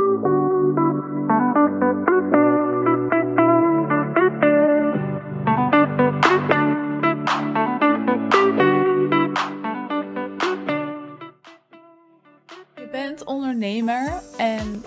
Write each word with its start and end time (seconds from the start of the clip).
Je 0.00 0.06
bent 12.90 13.24
ondernemer 13.24 14.12
en 14.38 14.84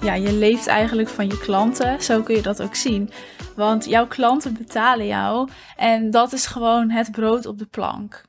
ja, 0.00 0.14
je 0.14 0.32
leeft 0.32 0.66
eigenlijk 0.66 1.08
van 1.08 1.26
je 1.26 1.38
klanten. 1.38 2.02
Zo 2.02 2.22
kun 2.22 2.34
je 2.34 2.42
dat 2.42 2.62
ook 2.62 2.74
zien. 2.74 3.10
Want 3.56 3.84
jouw 3.84 4.06
klanten 4.06 4.54
betalen 4.54 5.06
jou 5.06 5.48
en 5.76 6.10
dat 6.10 6.32
is 6.32 6.46
gewoon 6.46 6.90
het 6.90 7.12
brood 7.12 7.46
op 7.46 7.58
de 7.58 7.66
plank. 7.66 8.24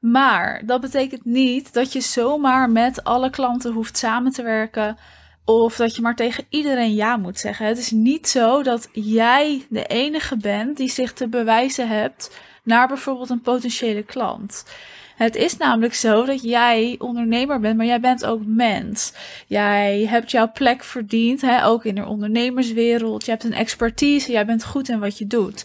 Maar 0.00 0.62
dat 0.66 0.80
betekent 0.80 1.24
niet 1.24 1.74
dat 1.74 1.92
je 1.92 2.00
zomaar 2.00 2.70
met 2.70 3.04
alle 3.04 3.30
klanten 3.30 3.72
hoeft 3.72 3.98
samen 3.98 4.32
te 4.32 4.42
werken. 4.42 4.96
Of 5.48 5.76
dat 5.76 5.96
je 5.96 6.02
maar 6.02 6.16
tegen 6.16 6.44
iedereen 6.48 6.94
ja 6.94 7.16
moet 7.16 7.38
zeggen. 7.38 7.66
Het 7.66 7.78
is 7.78 7.90
niet 7.90 8.28
zo 8.28 8.62
dat 8.62 8.88
jij 8.92 9.66
de 9.68 9.86
enige 9.86 10.36
bent 10.36 10.76
die 10.76 10.90
zich 10.90 11.12
te 11.12 11.28
bewijzen 11.28 11.88
hebt 11.88 12.38
naar 12.62 12.88
bijvoorbeeld 12.88 13.30
een 13.30 13.40
potentiële 13.40 14.02
klant. 14.02 14.64
Het 15.16 15.36
is 15.36 15.56
namelijk 15.56 15.94
zo 15.94 16.24
dat 16.24 16.42
jij 16.42 16.94
ondernemer 16.98 17.60
bent, 17.60 17.76
maar 17.76 17.86
jij 17.86 18.00
bent 18.00 18.26
ook 18.26 18.40
mens. 18.46 19.12
Jij 19.46 20.06
hebt 20.08 20.30
jouw 20.30 20.52
plek 20.52 20.84
verdiend, 20.84 21.40
hè, 21.40 21.66
ook 21.66 21.84
in 21.84 21.94
de 21.94 22.06
ondernemerswereld. 22.06 23.24
Je 23.24 23.30
hebt 23.30 23.44
een 23.44 23.52
expertise, 23.52 24.32
jij 24.32 24.46
bent 24.46 24.64
goed 24.64 24.88
in 24.88 25.00
wat 25.00 25.18
je 25.18 25.26
doet. 25.26 25.64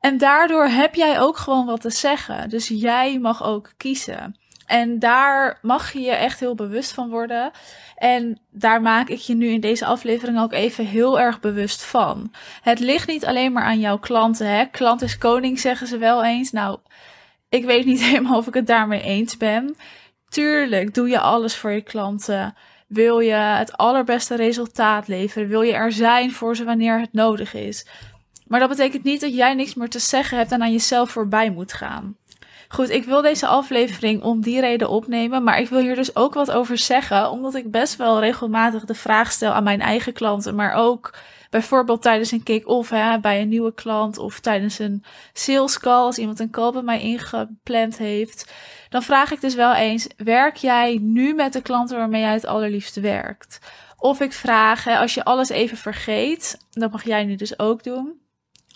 En 0.00 0.18
daardoor 0.18 0.66
heb 0.66 0.94
jij 0.94 1.20
ook 1.20 1.36
gewoon 1.36 1.66
wat 1.66 1.80
te 1.80 1.90
zeggen. 1.90 2.48
Dus 2.48 2.68
jij 2.68 3.18
mag 3.18 3.44
ook 3.44 3.72
kiezen. 3.76 4.36
En 4.68 4.98
daar 4.98 5.58
mag 5.62 5.92
je 5.92 6.00
je 6.00 6.10
echt 6.10 6.40
heel 6.40 6.54
bewust 6.54 6.92
van 6.92 7.10
worden. 7.10 7.50
En 7.96 8.40
daar 8.50 8.82
maak 8.82 9.08
ik 9.08 9.18
je 9.18 9.34
nu 9.34 9.48
in 9.48 9.60
deze 9.60 9.84
aflevering 9.84 10.40
ook 10.40 10.52
even 10.52 10.86
heel 10.86 11.20
erg 11.20 11.40
bewust 11.40 11.82
van. 11.82 12.32
Het 12.62 12.78
ligt 12.78 13.08
niet 13.08 13.26
alleen 13.26 13.52
maar 13.52 13.64
aan 13.64 13.80
jouw 13.80 13.98
klanten. 13.98 14.46
Hè? 14.46 14.64
Klant 14.64 15.02
is 15.02 15.18
koning, 15.18 15.60
zeggen 15.60 15.86
ze 15.86 15.98
wel 15.98 16.24
eens. 16.24 16.50
Nou, 16.50 16.78
ik 17.48 17.64
weet 17.64 17.84
niet 17.84 18.02
helemaal 18.10 18.38
of 18.38 18.46
ik 18.46 18.54
het 18.54 18.66
daarmee 18.66 19.02
eens 19.02 19.36
ben. 19.36 19.76
Tuurlijk 20.28 20.94
doe 20.94 21.08
je 21.08 21.20
alles 21.20 21.56
voor 21.56 21.70
je 21.70 21.82
klanten. 21.82 22.54
Wil 22.88 23.20
je 23.20 23.32
het 23.32 23.76
allerbeste 23.76 24.34
resultaat 24.34 25.08
leveren? 25.08 25.48
Wil 25.48 25.62
je 25.62 25.72
er 25.72 25.92
zijn 25.92 26.32
voor 26.32 26.56
ze 26.56 26.64
wanneer 26.64 27.00
het 27.00 27.12
nodig 27.12 27.54
is? 27.54 27.86
Maar 28.46 28.60
dat 28.60 28.68
betekent 28.68 29.04
niet 29.04 29.20
dat 29.20 29.34
jij 29.34 29.54
niks 29.54 29.74
meer 29.74 29.88
te 29.88 29.98
zeggen 29.98 30.38
hebt 30.38 30.52
en 30.52 30.62
aan 30.62 30.72
jezelf 30.72 31.10
voorbij 31.10 31.50
moet 31.50 31.72
gaan. 31.72 32.16
Goed, 32.68 32.90
ik 32.90 33.04
wil 33.04 33.22
deze 33.22 33.46
aflevering 33.46 34.22
om 34.22 34.40
die 34.40 34.60
reden 34.60 34.88
opnemen, 34.88 35.42
maar 35.42 35.60
ik 35.60 35.68
wil 35.68 35.80
hier 35.80 35.94
dus 35.94 36.16
ook 36.16 36.34
wat 36.34 36.50
over 36.50 36.78
zeggen, 36.78 37.30
omdat 37.30 37.54
ik 37.54 37.70
best 37.70 37.96
wel 37.96 38.20
regelmatig 38.20 38.84
de 38.84 38.94
vraag 38.94 39.32
stel 39.32 39.52
aan 39.52 39.62
mijn 39.62 39.80
eigen 39.80 40.12
klanten, 40.12 40.54
maar 40.54 40.72
ook 40.72 41.14
bijvoorbeeld 41.50 42.02
tijdens 42.02 42.30
een 42.30 42.42
kick-off 42.42 42.90
bij 43.20 43.40
een 43.40 43.48
nieuwe 43.48 43.74
klant 43.74 44.18
of 44.18 44.40
tijdens 44.40 44.78
een 44.78 45.04
sales 45.32 45.78
call, 45.78 46.04
als 46.04 46.18
iemand 46.18 46.40
een 46.40 46.50
call 46.50 46.72
bij 46.72 46.82
mij 46.82 47.00
ingepland 47.00 47.98
heeft. 47.98 48.52
Dan 48.88 49.02
vraag 49.02 49.32
ik 49.32 49.40
dus 49.40 49.54
wel 49.54 49.74
eens, 49.74 50.06
werk 50.16 50.56
jij 50.56 50.98
nu 51.02 51.34
met 51.34 51.52
de 51.52 51.62
klanten 51.62 51.96
waarmee 51.96 52.20
jij 52.20 52.32
het 52.32 52.46
allerliefste 52.46 53.00
werkt? 53.00 53.58
Of 53.98 54.20
ik 54.20 54.32
vraag, 54.32 54.84
hè, 54.84 54.98
als 54.98 55.14
je 55.14 55.24
alles 55.24 55.48
even 55.48 55.76
vergeet, 55.76 56.58
dat 56.70 56.92
mag 56.92 57.04
jij 57.04 57.24
nu 57.24 57.34
dus 57.34 57.58
ook 57.58 57.82
doen. 57.82 58.20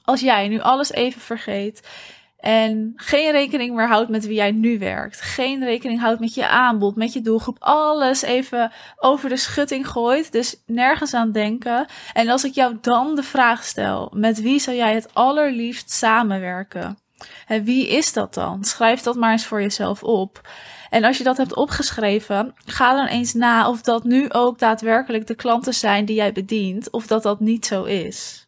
Als 0.05 0.21
jij 0.21 0.49
nu 0.49 0.61
alles 0.61 0.93
even 0.93 1.21
vergeet 1.21 1.89
en 2.43 2.93
geen 2.97 3.31
rekening 3.31 3.75
meer 3.75 3.89
houdt 3.89 4.11
met 4.11 4.27
wie 4.27 4.35
jij 4.35 4.51
nu 4.51 4.79
werkt. 4.79 5.21
Geen 5.21 5.65
rekening 5.65 6.01
houdt 6.01 6.21
met 6.21 6.35
je 6.35 6.49
aanbod, 6.49 6.97
met 6.97 7.13
je 7.13 7.21
doelgroep. 7.21 7.57
Alles 7.59 8.23
even 8.23 8.73
over 8.97 9.29
de 9.29 9.37
schutting 9.37 9.89
gooit. 9.89 10.33
Dus 10.33 10.63
nergens 10.67 11.15
aan 11.15 11.33
denken. 11.33 11.87
En 12.13 12.29
als 12.29 12.45
ik 12.45 12.55
jou 12.55 12.79
dan 12.81 13.15
de 13.15 13.23
vraag 13.23 13.65
stel: 13.65 14.13
met 14.15 14.41
wie 14.41 14.59
zou 14.59 14.77
jij 14.77 14.95
het 14.95 15.15
allerliefst 15.15 15.91
samenwerken? 15.91 16.99
En 17.47 17.65
wie 17.65 17.89
is 17.89 18.13
dat 18.13 18.35
dan? 18.35 18.65
Schrijf 18.65 19.01
dat 19.01 19.17
maar 19.17 19.33
eens 19.33 19.47
voor 19.47 19.63
jezelf 19.63 20.03
op. 20.03 20.49
En 20.91 21.05
als 21.05 21.19
je 21.19 21.25
dat 21.25 21.37
hebt 21.37 21.57
opgeschreven, 21.57 22.55
ga 22.65 22.95
dan 22.95 23.07
eens 23.07 23.33
na 23.33 23.69
of 23.69 23.81
dat 23.81 24.05
nu 24.05 24.31
ook 24.31 24.59
daadwerkelijk 24.59 25.27
de 25.27 25.35
klanten 25.35 25.75
zijn 25.75 26.05
die 26.05 26.17
jij 26.17 26.33
bedient, 26.33 26.91
of 26.91 27.07
dat 27.07 27.23
dat 27.23 27.41
niet 27.41 27.67
zo 27.67 27.85
is. 27.85 28.42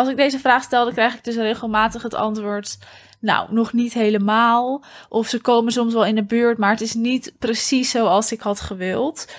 Als 0.00 0.08
ik 0.08 0.16
deze 0.16 0.38
vraag 0.38 0.62
stel, 0.62 0.84
dan 0.84 0.92
krijg 0.92 1.14
ik 1.14 1.24
dus 1.24 1.36
regelmatig 1.36 2.02
het 2.02 2.14
antwoord. 2.14 2.78
Nou, 3.18 3.52
nog 3.52 3.72
niet 3.72 3.92
helemaal. 3.92 4.84
Of 5.08 5.28
ze 5.28 5.40
komen 5.40 5.72
soms 5.72 5.92
wel 5.92 6.04
in 6.04 6.14
de 6.14 6.24
buurt, 6.24 6.58
maar 6.58 6.70
het 6.70 6.80
is 6.80 6.94
niet 6.94 7.32
precies 7.38 7.90
zoals 7.90 8.32
ik 8.32 8.40
had 8.40 8.60
gewild. 8.60 9.32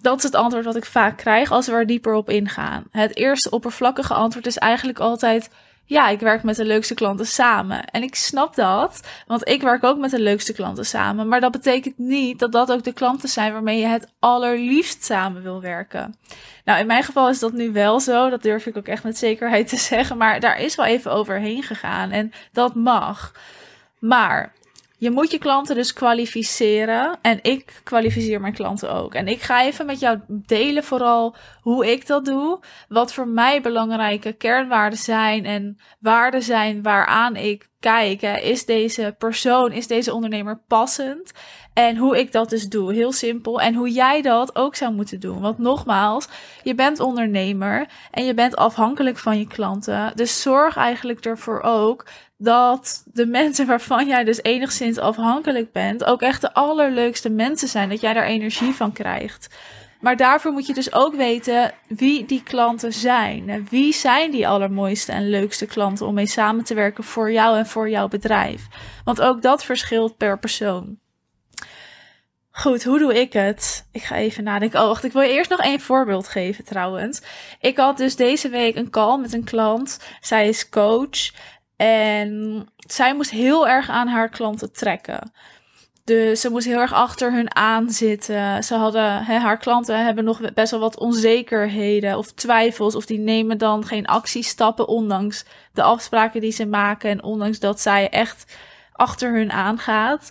Dat 0.00 0.16
is 0.16 0.22
het 0.22 0.34
antwoord 0.34 0.64
wat 0.64 0.76
ik 0.76 0.84
vaak 0.84 1.16
krijg 1.16 1.50
als 1.50 1.66
we 1.66 1.72
er 1.72 1.86
dieper 1.86 2.14
op 2.14 2.30
ingaan. 2.30 2.84
Het 2.90 3.16
eerste 3.16 3.50
oppervlakkige 3.50 4.14
antwoord 4.14 4.46
is 4.46 4.58
eigenlijk 4.58 4.98
altijd: 4.98 5.50
ja, 5.92 6.08
ik 6.08 6.20
werk 6.20 6.42
met 6.42 6.56
de 6.56 6.64
leukste 6.64 6.94
klanten 6.94 7.26
samen. 7.26 7.84
En 7.84 8.02
ik 8.02 8.14
snap 8.14 8.54
dat, 8.54 9.00
want 9.26 9.48
ik 9.48 9.62
werk 9.62 9.84
ook 9.84 9.98
met 9.98 10.10
de 10.10 10.20
leukste 10.20 10.52
klanten 10.52 10.86
samen. 10.86 11.28
Maar 11.28 11.40
dat 11.40 11.52
betekent 11.52 11.98
niet 11.98 12.38
dat 12.38 12.52
dat 12.52 12.72
ook 12.72 12.84
de 12.84 12.92
klanten 12.92 13.28
zijn 13.28 13.52
waarmee 13.52 13.78
je 13.78 13.86
het 13.86 14.08
allerliefst 14.18 15.04
samen 15.04 15.42
wil 15.42 15.60
werken. 15.60 16.14
Nou, 16.64 16.80
in 16.80 16.86
mijn 16.86 17.02
geval 17.02 17.28
is 17.28 17.38
dat 17.38 17.52
nu 17.52 17.72
wel 17.72 18.00
zo. 18.00 18.30
Dat 18.30 18.42
durf 18.42 18.66
ik 18.66 18.76
ook 18.76 18.86
echt 18.86 19.04
met 19.04 19.18
zekerheid 19.18 19.68
te 19.68 19.76
zeggen. 19.76 20.16
Maar 20.16 20.40
daar 20.40 20.60
is 20.60 20.74
wel 20.74 20.86
even 20.86 21.12
overheen 21.12 21.62
gegaan. 21.62 22.10
En 22.10 22.32
dat 22.52 22.74
mag. 22.74 23.32
Maar 23.98 24.52
je 25.02 25.10
moet 25.10 25.30
je 25.30 25.38
klanten 25.38 25.74
dus 25.74 25.92
kwalificeren. 25.92 27.18
En 27.22 27.38
ik 27.42 27.80
kwalificeer 27.84 28.40
mijn 28.40 28.52
klanten 28.52 28.92
ook. 28.92 29.14
En 29.14 29.28
ik 29.28 29.42
ga 29.42 29.64
even 29.64 29.86
met 29.86 30.00
jou 30.00 30.20
delen 30.28 30.84
vooral 30.84 31.36
hoe 31.60 31.92
ik 31.92 32.06
dat 32.06 32.24
doe. 32.24 32.60
Wat 32.88 33.12
voor 33.12 33.28
mij 33.28 33.62
belangrijke 33.62 34.32
kernwaarden 34.32 34.98
zijn 34.98 35.44
en 35.44 35.78
waarden 36.00 36.42
zijn 36.42 36.82
waaraan 36.82 37.36
ik 37.36 37.68
kijk. 37.82 38.22
Is 38.22 38.64
deze 38.64 39.14
persoon, 39.18 39.72
is 39.72 39.86
deze 39.86 40.14
ondernemer 40.14 40.60
passend? 40.68 41.32
En 41.74 41.96
hoe 41.96 42.18
ik 42.18 42.32
dat 42.32 42.50
dus 42.50 42.68
doe. 42.68 42.92
Heel 42.92 43.12
simpel. 43.12 43.60
En 43.60 43.74
hoe 43.74 43.90
jij 43.90 44.22
dat 44.22 44.56
ook 44.56 44.74
zou 44.74 44.92
moeten 44.92 45.20
doen. 45.20 45.40
Want 45.40 45.58
nogmaals, 45.58 46.28
je 46.62 46.74
bent 46.74 47.00
ondernemer 47.00 47.86
en 48.10 48.24
je 48.24 48.34
bent 48.34 48.56
afhankelijk 48.56 49.18
van 49.18 49.38
je 49.38 49.46
klanten. 49.46 50.12
Dus 50.14 50.42
zorg 50.42 50.76
eigenlijk 50.76 51.24
ervoor 51.24 51.60
ook 51.60 52.06
dat 52.36 53.02
de 53.12 53.26
mensen 53.26 53.66
waarvan 53.66 54.06
jij 54.06 54.24
dus 54.24 54.42
enigszins 54.42 54.98
afhankelijk 54.98 55.72
bent, 55.72 56.04
ook 56.04 56.22
echt 56.22 56.40
de 56.40 56.54
allerleukste 56.54 57.30
mensen 57.30 57.68
zijn. 57.68 57.88
Dat 57.88 58.00
jij 58.00 58.12
daar 58.12 58.26
energie 58.26 58.72
van 58.72 58.92
krijgt. 58.92 59.48
Maar 60.02 60.16
daarvoor 60.16 60.52
moet 60.52 60.66
je 60.66 60.74
dus 60.74 60.92
ook 60.92 61.14
weten 61.14 61.72
wie 61.88 62.26
die 62.26 62.42
klanten 62.42 62.92
zijn. 62.92 63.66
Wie 63.70 63.92
zijn 63.92 64.30
die 64.30 64.48
allermooiste 64.48 65.12
en 65.12 65.30
leukste 65.30 65.66
klanten 65.66 66.06
om 66.06 66.14
mee 66.14 66.26
samen 66.26 66.64
te 66.64 66.74
werken 66.74 67.04
voor 67.04 67.32
jou 67.32 67.58
en 67.58 67.66
voor 67.66 67.90
jouw 67.90 68.08
bedrijf? 68.08 68.66
Want 69.04 69.20
ook 69.20 69.42
dat 69.42 69.64
verschilt 69.64 70.16
per 70.16 70.38
persoon. 70.38 70.98
Goed, 72.50 72.84
hoe 72.84 72.98
doe 72.98 73.20
ik 73.20 73.32
het? 73.32 73.88
Ik 73.92 74.02
ga 74.02 74.16
even 74.16 74.44
nadenken. 74.44 74.80
Oh, 74.80 74.86
wacht, 74.86 75.04
ik 75.04 75.12
wil 75.12 75.22
je 75.22 75.32
eerst 75.32 75.50
nog 75.50 75.60
één 75.60 75.80
voorbeeld 75.80 76.28
geven 76.28 76.64
trouwens. 76.64 77.22
Ik 77.60 77.76
had 77.76 77.96
dus 77.96 78.16
deze 78.16 78.48
week 78.48 78.76
een 78.76 78.90
call 78.90 79.18
met 79.18 79.32
een 79.32 79.44
klant. 79.44 80.00
Zij 80.20 80.48
is 80.48 80.68
coach 80.68 81.30
en 81.76 82.66
zij 82.76 83.14
moest 83.14 83.30
heel 83.30 83.68
erg 83.68 83.88
aan 83.88 84.08
haar 84.08 84.28
klanten 84.28 84.72
trekken. 84.72 85.32
Dus 86.04 86.40
ze 86.40 86.50
moest 86.50 86.66
heel 86.66 86.80
erg 86.80 86.92
achter 86.92 87.32
hun 87.32 87.56
aan 87.56 87.90
zitten. 87.90 88.64
Ze 88.64 88.74
hadden, 88.74 89.24
hè, 89.24 89.38
haar 89.38 89.58
klanten 89.58 90.04
hebben 90.04 90.24
nog 90.24 90.52
best 90.54 90.70
wel 90.70 90.80
wat 90.80 90.98
onzekerheden 90.98 92.18
of 92.18 92.32
twijfels. 92.32 92.94
Of 92.94 93.06
die 93.06 93.18
nemen 93.18 93.58
dan 93.58 93.86
geen 93.86 94.06
actiestappen, 94.06 94.88
ondanks 94.88 95.44
de 95.72 95.82
afspraken 95.82 96.40
die 96.40 96.52
ze 96.52 96.66
maken. 96.66 97.10
En 97.10 97.22
ondanks 97.22 97.58
dat 97.58 97.80
zij 97.80 98.08
echt 98.08 98.56
achter 98.92 99.32
hun 99.32 99.52
aangaat. 99.52 100.30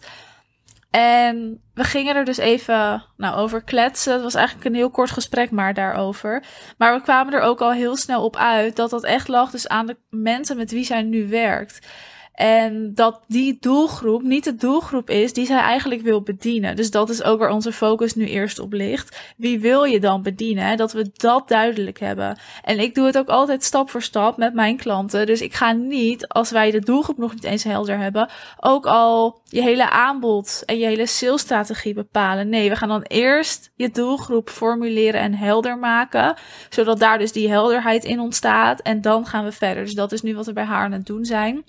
En 0.91 1.61
we 1.73 1.83
gingen 1.83 2.15
er 2.15 2.25
dus 2.25 2.38
even 2.38 3.03
nou, 3.17 3.35
over 3.38 3.63
kletsen. 3.63 4.13
Het 4.13 4.21
was 4.21 4.35
eigenlijk 4.35 4.65
een 4.65 4.75
heel 4.75 4.89
kort 4.89 5.12
gesprek 5.12 5.51
maar 5.51 5.74
daarover. 5.74 6.44
Maar 6.77 6.94
we 6.94 7.01
kwamen 7.01 7.33
er 7.33 7.41
ook 7.41 7.62
al 7.62 7.71
heel 7.71 7.95
snel 7.95 8.24
op 8.24 8.35
uit 8.35 8.75
dat 8.75 8.89
dat 8.89 9.03
echt 9.03 9.27
lag 9.27 9.51
dus 9.51 9.67
aan 9.67 9.85
de 9.85 9.97
mensen 10.09 10.57
met 10.57 10.71
wie 10.71 10.85
zij 10.85 11.01
nu 11.01 11.27
werkt. 11.27 11.88
En 12.33 12.94
dat 12.94 13.24
die 13.28 13.57
doelgroep 13.60 14.22
niet 14.22 14.44
de 14.44 14.56
doelgroep 14.56 15.10
is 15.10 15.33
die 15.33 15.45
zij 15.45 15.60
eigenlijk 15.60 16.01
wil 16.01 16.22
bedienen. 16.22 16.75
Dus 16.75 16.92
dat 16.92 17.10
is 17.10 17.24
ook 17.24 17.39
waar 17.39 17.51
onze 17.51 17.72
focus 17.72 18.13
nu 18.13 18.25
eerst 18.25 18.60
op 18.60 18.74
ligt. 18.74 19.33
Wie 19.38 19.60
wil 19.60 19.83
je 19.83 20.00
dan 20.00 20.22
bedienen? 20.22 20.78
Dat 20.78 20.94
we 20.94 21.12
dat 21.13 21.48
duidelijk 21.48 22.00
hebben. 22.00 22.38
En 22.63 22.80
ik 22.80 22.95
doe 22.95 23.06
het 23.06 23.18
ook 23.18 23.28
altijd 23.28 23.63
stap 23.63 23.89
voor 23.89 24.01
stap 24.01 24.38
met 24.38 24.54
mijn 24.54 24.78
klanten. 24.78 25.25
Dus 25.25 25.42
ik 25.42 25.54
ga 25.54 25.72
niet, 25.72 26.28
als 26.28 26.51
wij 26.51 26.72
de 26.72 26.80
doelgroep 26.80 27.18
nog 27.18 27.33
niet 27.33 27.44
eens 27.44 27.63
helder 27.63 27.98
hebben, 27.98 28.30
ook 28.60 28.86
al 28.86 29.42
je 29.45 29.62
hele 29.62 29.89
aanbod 29.89 30.63
en 30.66 30.77
je 30.77 30.86
hele 30.86 31.06
salesstrategie 31.06 31.94
bepalen. 31.94 32.50
Nee, 32.50 32.69
we 32.69 32.75
gaan 32.75 32.89
dan 32.89 33.01
eerst 33.01 33.72
je 33.75 33.89
doelgroep 33.89 34.50
formuleren 34.50 35.22
en 35.22 35.34
helder 35.34 35.77
maken. 35.77 36.36
Zodat 36.69 37.00
daar 37.00 37.18
dus 37.18 37.31
die 37.31 37.50
helderheid 37.50 38.04
in 38.04 38.19
ontstaat. 38.19 38.81
En 38.81 39.01
dan 39.01 39.25
gaan 39.25 39.44
we 39.44 39.51
verder. 39.51 39.84
Dus 39.84 39.94
dat 39.94 40.12
is 40.12 40.22
nu 40.22 40.36
wat 40.36 40.45
we 40.45 40.54
bij 40.54 40.63
haar 40.63 40.84
aan 40.84 40.92
het 40.92 41.06
doen 41.06 41.25
zijn. 41.25 41.63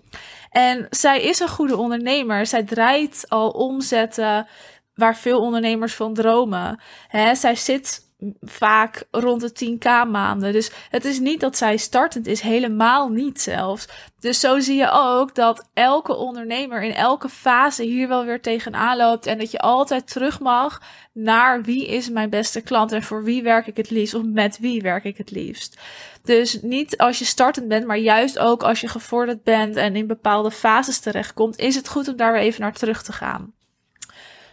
En 0.53 0.87
zij 0.91 1.23
is 1.23 1.41
een 1.41 1.49
goede 1.49 1.77
ondernemer. 1.77 2.47
Zij 2.47 2.63
draait 2.63 3.25
al 3.29 3.49
omzetten 3.49 4.47
waar 4.95 5.17
veel 5.17 5.39
ondernemers 5.39 5.95
van 5.95 6.15
dromen. 6.15 6.81
Hè, 7.09 7.35
zij 7.35 7.55
zit 7.55 8.12
vaak 8.41 9.05
rond 9.11 9.41
de 9.41 9.77
10k 9.77 10.11
maanden. 10.11 10.53
Dus 10.53 10.71
het 10.91 11.05
is 11.05 11.19
niet 11.19 11.41
dat 11.41 11.57
zij 11.57 11.77
startend 11.77 12.27
is, 12.27 12.41
helemaal 12.41 13.09
niet 13.09 13.41
zelfs. 13.41 13.89
Dus 14.21 14.41
zo 14.41 14.61
zie 14.61 14.77
je 14.77 14.91
ook 14.91 15.35
dat 15.35 15.69
elke 15.75 16.17
ondernemer 16.17 16.83
in 16.83 16.95
elke 16.95 17.29
fase 17.29 17.83
hier 17.83 18.09
wel 18.09 18.25
weer 18.25 18.41
tegenaan 18.41 18.97
loopt 18.97 19.27
en 19.27 19.39
dat 19.39 19.51
je 19.51 19.59
altijd 19.59 20.13
terug 20.13 20.41
mag 20.41 20.83
naar 21.13 21.63
wie 21.63 21.87
is 21.87 22.11
mijn 22.11 22.31
beste 22.31 22.61
klant 22.61 22.93
en 22.93 23.03
voor 23.03 23.25
wie 23.25 23.43
werk 23.43 23.67
ik 23.67 23.77
het 23.77 23.91
liefst 23.91 24.15
of 24.15 24.23
met 24.25 24.59
wie 24.59 24.83
werk 24.83 25.05
ik 25.05 25.17
het 25.17 25.31
liefst. 25.31 25.79
Dus 26.23 26.63
niet 26.63 26.99
als 26.99 27.19
je 27.19 27.25
startend 27.25 27.69
bent, 27.69 27.87
maar 27.87 27.99
juist 27.99 28.39
ook 28.39 28.63
als 28.63 28.81
je 28.81 28.89
gevorderd 28.89 29.43
bent 29.43 29.77
en 29.77 29.97
in 29.97 30.07
bepaalde 30.07 30.51
fases 30.51 30.99
terechtkomt, 30.99 31.59
is 31.59 31.75
het 31.75 31.89
goed 31.89 32.09
om 32.09 32.17
daar 32.17 32.33
weer 32.33 32.43
even 32.43 32.61
naar 32.61 32.73
terug 32.73 33.03
te 33.03 33.13
gaan. 33.13 33.53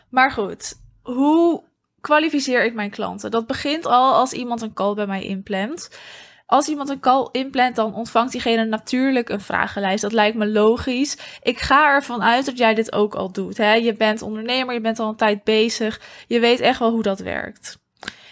Maar 0.10 0.32
goed, 0.32 0.74
hoe 1.02 1.64
kwalificeer 2.02 2.66
ik 2.66 2.74
mijn 2.74 2.90
klanten? 2.90 3.32
Dat 3.32 3.48
begint 3.48 3.86
al 3.86 4.14
als 4.14 4.34
iemand 4.34 4.62
een 4.62 4.74
call 4.74 4.94
bij 4.94 5.08
mij 5.08 5.24
inplant. 5.24 5.90
Als 6.46 6.68
iemand 6.68 6.90
een 6.90 7.00
call 7.00 7.30
inplant, 7.32 7.76
dan 7.76 7.94
ontvangt 7.94 8.32
diegene 8.32 8.66
natuurlijk 8.66 9.30
een 9.30 9.42
vragenlijst. 9.42 10.02
Dat 10.02 10.12
lijkt 10.12 10.38
me 10.38 10.48
logisch. 10.48 11.18
Ik 11.42 11.60
ga 11.60 11.94
ervan 11.94 12.24
uit 12.24 12.46
dat 12.46 12.58
jij 12.58 12.74
dit 12.74 12.94
ook 12.94 13.16
al 13.16 13.32
doet. 13.32 13.58
Hè? 13.58 13.74
Je 13.74 13.94
bent 13.94 14.22
ondernemer, 14.22 14.74
je 14.74 14.82
bent 14.82 15.00
al 15.00 15.10
een 15.10 15.16
tijd 15.16 15.44
bezig. 15.44 16.02
Je 16.28 16.40
weet 16.40 16.60
echt 16.60 16.80
wel 16.80 16.92
hoe 16.92 17.04
dat 17.04 17.20
werkt. 17.20 17.80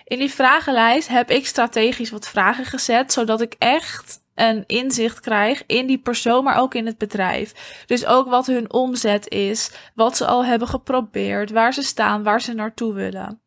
In 0.03 0.19
die 0.19 0.31
vragenlijst 0.31 1.07
heb 1.07 1.31
ik 1.31 1.47
strategisch 1.47 2.09
wat 2.09 2.27
vragen 2.27 2.65
gezet, 2.65 3.13
zodat 3.13 3.41
ik 3.41 3.55
echt 3.57 4.19
een 4.35 4.63
inzicht 4.67 5.19
krijg 5.19 5.63
in 5.65 5.87
die 5.87 5.99
persoon, 5.99 6.43
maar 6.43 6.59
ook 6.59 6.73
in 6.73 6.85
het 6.85 6.97
bedrijf. 6.97 7.83
Dus 7.85 8.05
ook 8.05 8.27
wat 8.27 8.47
hun 8.47 8.73
omzet 8.73 9.29
is, 9.29 9.71
wat 9.95 10.17
ze 10.17 10.25
al 10.25 10.45
hebben 10.45 10.67
geprobeerd, 10.67 11.51
waar 11.51 11.73
ze 11.73 11.81
staan, 11.81 12.23
waar 12.23 12.41
ze 12.41 12.53
naartoe 12.53 12.93
willen. 12.93 13.41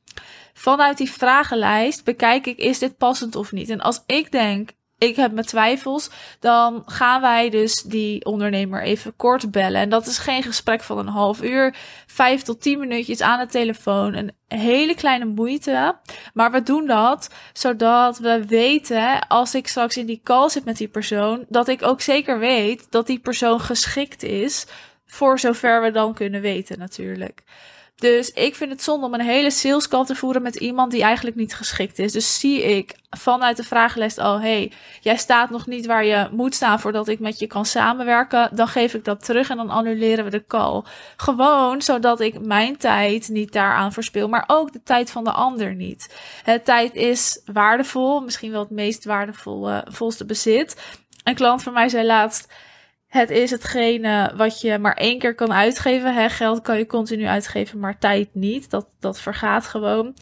Vanuit 0.61 0.97
die 0.97 1.11
vragenlijst 1.11 2.05
bekijk 2.05 2.47
ik, 2.47 2.59
is 2.59 2.79
dit 2.79 2.97
passend 2.97 3.37
of 3.37 3.53
niet? 3.53 3.69
En 3.69 3.81
als 3.81 4.03
ik 4.07 4.33
denk, 4.33 4.71
ik 4.99 5.17
heb 5.17 5.33
mijn 5.33 5.47
twijfels, 5.47 6.11
dan 6.41 6.83
gaan 6.87 7.21
wij 7.21 7.51
dus 7.51 7.83
die 7.83 8.25
ondernemer 8.25 8.83
even 8.83 9.17
kort 9.17 9.51
bellen. 9.51 9.81
En 9.81 9.89
dat 9.89 10.07
is 10.07 10.19
geen 10.19 10.43
gesprek 10.43 10.83
van 10.83 10.99
een 10.99 11.07
half 11.07 11.43
uur, 11.43 11.75
vijf 12.07 12.43
tot 12.43 12.61
tien 12.63 12.79
minuutjes 12.79 13.21
aan 13.21 13.39
de 13.39 13.47
telefoon. 13.47 14.15
Een 14.15 14.33
hele 14.49 14.95
kleine 14.95 15.25
moeite, 15.25 15.97
maar 16.35 16.51
we 16.51 16.63
doen 16.63 16.87
dat 16.87 17.31
zodat 17.53 18.19
we 18.19 18.47
weten, 18.47 19.29
als 19.29 19.55
ik 19.55 19.69
straks 19.69 19.97
in 19.97 20.07
die 20.07 20.21
call 20.25 20.49
zit 20.49 20.65
met 20.65 20.77
die 20.77 20.89
persoon, 20.89 21.45
dat 21.49 21.69
ik 21.69 21.83
ook 21.83 22.01
zeker 22.01 22.39
weet 22.39 22.87
dat 22.91 23.07
die 23.07 23.19
persoon 23.19 23.61
geschikt 23.61 24.23
is 24.23 24.67
voor 25.07 25.39
zover 25.39 25.83
we 25.83 25.91
dan 25.91 26.15
kunnen 26.15 26.41
weten 26.41 26.79
natuurlijk. 26.79 27.43
Dus 28.01 28.33
ik 28.33 28.55
vind 28.55 28.71
het 28.71 28.83
zonde 28.83 29.07
om 29.07 29.15
een 29.15 29.21
hele 29.21 29.51
sales 29.51 29.89
call 29.89 30.05
te 30.05 30.15
voeren 30.15 30.43
met 30.43 30.57
iemand 30.57 30.91
die 30.91 31.03
eigenlijk 31.03 31.37
niet 31.37 31.55
geschikt 31.55 31.99
is. 31.99 32.13
Dus 32.13 32.41
zie 32.41 32.63
ik 32.63 32.95
vanuit 33.11 33.57
de 33.57 33.65
vragenlijst 33.65 34.19
al, 34.19 34.41
hey, 34.41 34.73
jij 35.01 35.17
staat 35.17 35.51
nog 35.51 35.67
niet 35.67 35.87
waar 35.87 36.05
je 36.05 36.29
moet 36.33 36.55
staan 36.55 36.81
voordat 36.81 37.09
ik 37.09 37.19
met 37.19 37.39
je 37.39 37.47
kan 37.47 37.67
samenwerken. 37.67 38.49
Dan 38.53 38.69
geef 38.69 38.95
ik 38.95 39.05
dat 39.05 39.25
terug 39.25 39.51
en 39.51 39.57
dan 39.57 39.71
annuleren 39.71 40.25
we 40.25 40.31
de 40.31 40.45
call. 40.47 40.83
Gewoon 41.17 41.83
zodat 41.83 42.21
ik 42.21 42.41
mijn 42.41 42.77
tijd 42.77 43.29
niet 43.29 43.53
daaraan 43.53 43.93
verspil, 43.93 44.29
maar 44.29 44.45
ook 44.47 44.73
de 44.73 44.83
tijd 44.83 45.11
van 45.11 45.25
de 45.25 45.33
ander 45.33 45.75
niet. 45.75 46.15
Het 46.45 46.65
tijd 46.65 46.95
is 46.95 47.43
waardevol, 47.53 48.21
misschien 48.21 48.51
wel 48.51 48.61
het 48.61 48.71
meest 48.71 49.05
waardevolle, 49.05 49.87
volste 49.89 50.25
bezit. 50.25 50.77
Een 51.25 51.35
klant 51.35 51.63
van 51.63 51.73
mij 51.73 51.89
zei 51.89 52.07
laatst, 52.07 52.53
het 53.11 53.31
is 53.31 53.51
hetgene 53.51 54.33
wat 54.37 54.61
je 54.61 54.79
maar 54.79 54.95
één 54.95 55.19
keer 55.19 55.35
kan 55.35 55.53
uitgeven. 55.53 56.15
Hè? 56.15 56.29
Geld 56.29 56.61
kan 56.63 56.79
je 56.79 56.87
continu 56.87 57.27
uitgeven, 57.27 57.79
maar 57.79 57.99
tijd 57.99 58.35
niet. 58.35 58.71
Dat, 58.71 58.89
dat 59.01 59.21
vergaat 59.21 59.67
gewoon. 59.67 60.15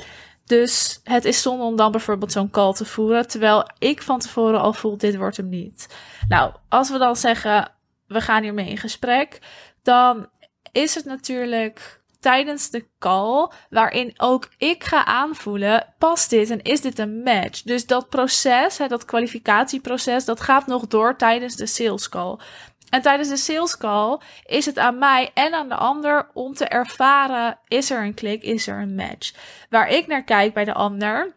Dus 0.45 1.01
het 1.05 1.25
is 1.25 1.43
zonde 1.43 1.65
om 1.65 1.77
dan 1.77 1.91
bijvoorbeeld 1.91 2.33
zo'n 2.33 2.51
call 2.51 2.73
te 2.73 2.85
voeren. 2.85 3.29
Terwijl 3.29 3.69
ik 3.79 4.03
van 4.03 4.19
tevoren 4.19 4.61
al 4.61 4.73
voel, 4.73 4.97
dit 4.97 5.17
wordt 5.17 5.37
hem 5.37 5.49
niet. 5.49 5.97
Nou, 6.29 6.55
als 6.69 6.91
we 6.91 6.99
dan 6.99 7.17
zeggen, 7.17 7.73
we 8.07 8.21
gaan 8.21 8.43
hiermee 8.43 8.69
in 8.69 8.79
gesprek. 8.79 9.39
Dan 9.83 10.29
is 10.73 10.95
het 10.95 11.05
natuurlijk 11.05 12.01
tijdens 12.21 12.71
de 12.71 12.89
call, 12.99 13.51
waarin 13.71 14.13
ook 14.17 14.49
ik 14.57 14.85
ga 14.85 15.05
aanvoelen, 15.05 15.95
past 15.99 16.31
dit 16.31 16.51
en 16.51 16.63
is 16.63 16.81
dit 16.81 16.99
een 16.99 17.23
match? 17.23 17.63
Dus 17.63 17.87
dat 17.87 18.09
proces, 18.09 18.79
hè, 18.79 18.87
dat 18.87 19.05
kwalificatieproces, 19.05 20.25
dat 20.25 20.41
gaat 20.41 20.67
nog 20.67 20.87
door 20.87 21.17
tijdens 21.17 21.57
de 21.57 21.67
sales 21.67 22.09
call. 22.09 22.39
En 22.91 23.03
tijdens 23.03 23.29
de 23.29 23.37
sales 23.37 23.77
call 23.77 24.19
is 24.47 24.67
het 24.67 24.79
aan 24.79 24.99
mij 24.99 25.31
en 25.35 25.55
aan 25.55 25.69
de 25.69 25.75
ander 25.75 26.31
om 26.35 26.55
te 26.55 26.65
ervaren: 26.65 27.59
is 27.67 27.91
er 27.91 28.03
een 28.03 28.15
klik, 28.15 28.43
is 28.43 28.67
er 28.67 28.81
een 28.81 28.95
match? 28.95 29.33
Waar 29.71 29.89
ik 29.89 30.07
naar 30.07 30.25
kijk 30.25 30.55
bij 30.55 30.65
de 30.65 30.75
ander 30.75 31.37